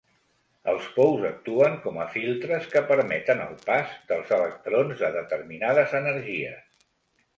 Els 0.71 0.85
pous 0.93 1.25
actuen 1.29 1.75
com 1.83 1.99
a 2.05 2.07
filtres 2.15 2.65
que 2.73 2.83
permeten 2.93 3.43
el 3.45 3.53
pas 3.69 3.93
dels 4.13 4.35
electrons 4.39 5.05
de 5.07 5.13
determinades 5.21 5.95
energies. 6.05 6.85